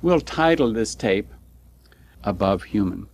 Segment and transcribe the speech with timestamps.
[0.00, 1.26] We'll title this tape
[2.22, 3.08] Above Human.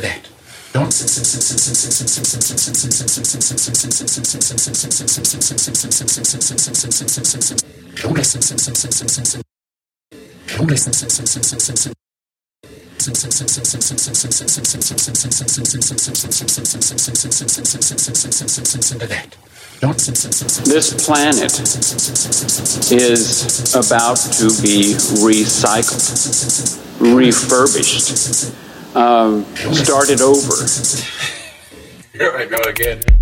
[0.00, 0.28] That.
[0.72, 0.90] Don't
[8.06, 8.40] don't listen.
[10.56, 11.92] Don't listen.
[20.66, 21.58] This planet
[22.92, 24.92] is about to be
[25.24, 28.52] recycled, refurbished,
[28.94, 30.52] um, started over.
[32.12, 33.19] Here I go again.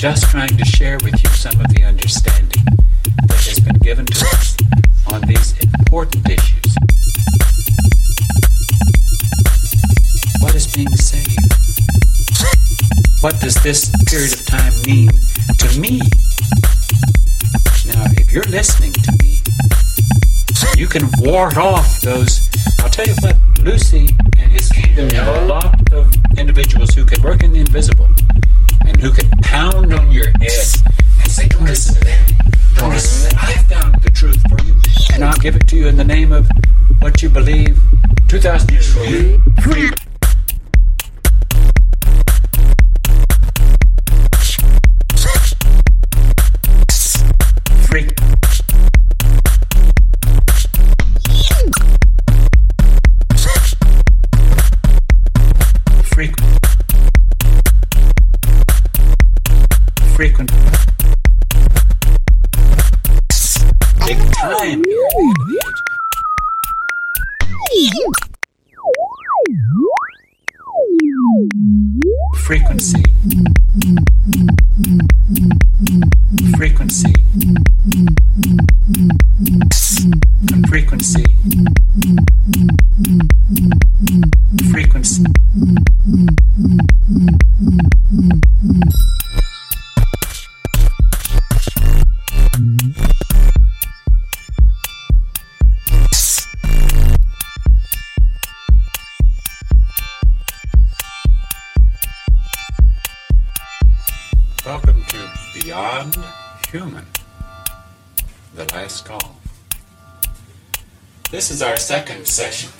[0.00, 2.64] Just trying to share with you some of the understanding
[3.28, 4.56] that has been given to us
[5.12, 6.74] on these important issues.
[10.40, 11.36] What is being saved?
[13.20, 15.10] What does this period of time mean
[15.58, 16.00] to me?
[17.92, 19.36] Now, if you're listening to me,
[20.78, 22.48] you can ward off those.
[22.78, 27.22] I'll tell you what, Lucy and his kingdom have a lot of individuals who can
[27.22, 28.08] work in the invisible
[28.90, 30.66] and who can pound on your head
[31.22, 32.32] and say, Don't listen to that.
[32.76, 33.36] Don't listen to.
[33.40, 34.74] I found the truth for you,
[35.14, 36.50] and I'll give it to you in the name of
[36.98, 37.80] what you believe
[38.28, 39.40] 2,000 years ago.
[39.62, 39.90] Free.
[72.36, 73.02] Frequency.
[104.70, 105.30] Welcome to
[105.60, 106.16] Beyond
[106.70, 107.04] Human,
[108.54, 109.40] the last call.
[111.32, 112.70] This is our second session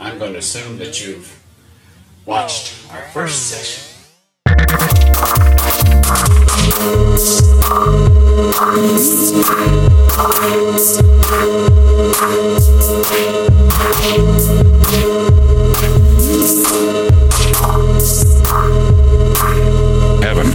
[0.00, 1.44] I'm going to assume that you've
[2.24, 3.90] watched our first session.
[20.24, 20.48] Heaven.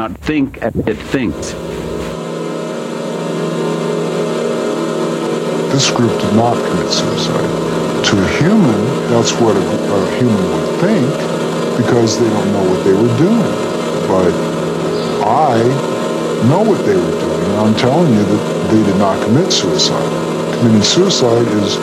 [0.00, 1.52] Not think as it thinks.
[5.74, 7.52] This group did not commit suicide.
[8.08, 8.80] To a human,
[9.12, 11.04] that's what a, a human would think
[11.76, 13.52] because they don't know what they were doing.
[14.08, 14.32] But
[15.28, 15.60] I
[16.48, 17.50] know what they were doing.
[17.60, 20.10] I'm telling you that they did not commit suicide.
[20.60, 21.76] Committing suicide is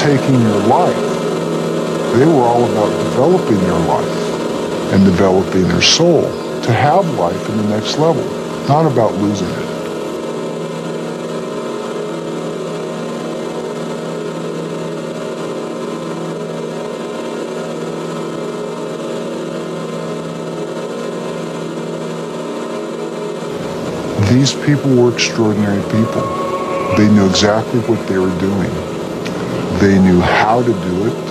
[0.00, 1.04] taking your life.
[2.14, 7.58] They were all about developing their life and developing their soul to have life in
[7.58, 8.24] the next level,
[8.66, 9.74] not about losing it.
[24.30, 26.22] These people were extraordinary people.
[26.96, 28.70] They knew exactly what they were doing.
[29.80, 31.28] They knew how to do it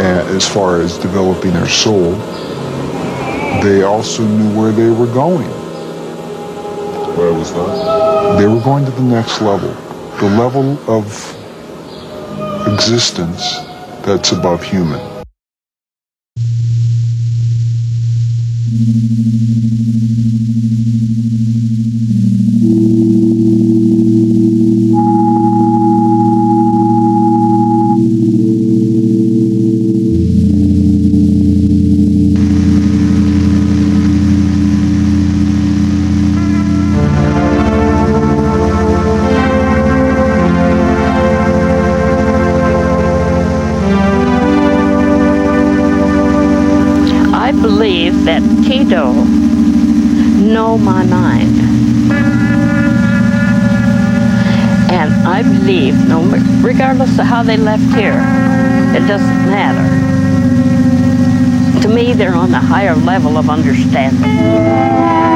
[0.00, 2.16] uh, as far as developing their soul.
[3.66, 5.48] They also knew where they were going.
[7.18, 8.36] Where was that?
[8.38, 9.72] They were going to the next level,
[10.20, 11.04] the level of
[12.68, 13.56] existence
[14.04, 15.00] that's above human.
[50.66, 51.56] Know my mind.
[54.90, 56.22] And I believe, no,
[56.60, 58.18] regardless of how they left here,
[58.96, 59.86] it doesn't matter.
[61.82, 65.35] To me, they're on a higher level of understanding.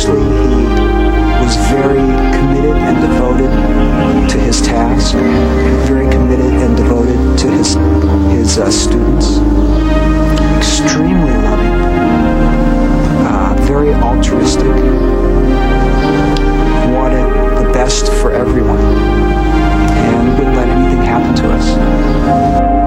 [0.00, 2.00] He was very
[2.32, 3.50] committed and devoted
[4.30, 7.74] to his task, very committed and devoted to his
[8.32, 9.36] his uh, students,
[10.56, 11.74] extremely loving,
[13.26, 14.74] uh, very altruistic,
[16.96, 17.28] wanted
[17.62, 22.79] the best for everyone, and wouldn't let anything happen to us.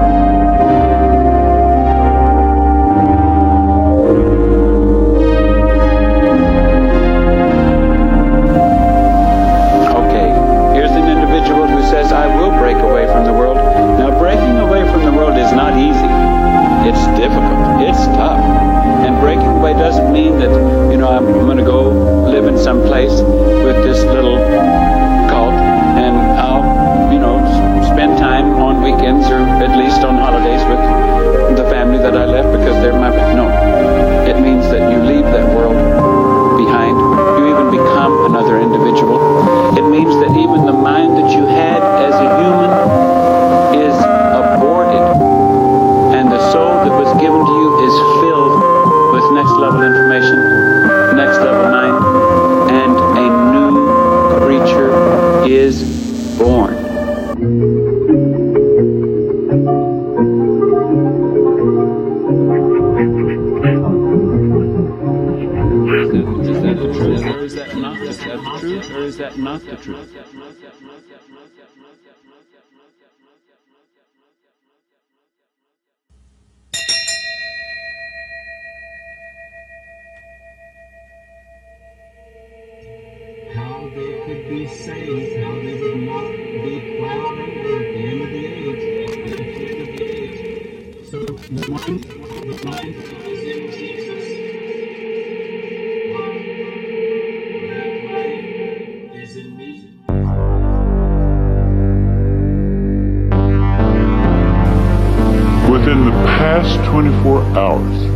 [106.94, 108.06] 24 hours,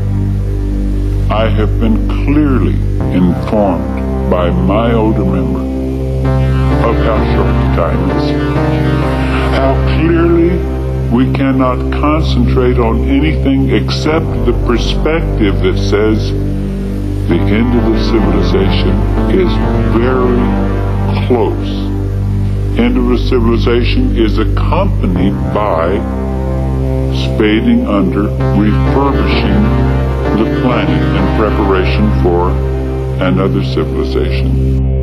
[1.33, 2.77] I have been clearly
[3.13, 5.59] informed by my older member
[6.89, 8.31] of how short the time is.
[9.57, 10.59] How clearly
[11.11, 16.31] we cannot concentrate on anything except the perspective that says
[17.29, 18.95] the end of the civilization
[19.33, 19.53] is
[19.99, 21.69] very close.
[22.79, 25.99] End of the civilization is accompanied by
[27.15, 28.25] spading under,
[28.59, 29.63] refurbishing
[30.39, 32.51] the planet in preparation for
[33.23, 34.98] another civilization.